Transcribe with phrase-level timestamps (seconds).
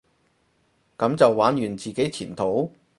[0.97, 2.71] 噉就玩完自己前途？